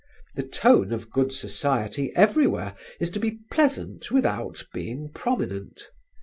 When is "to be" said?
3.11-3.37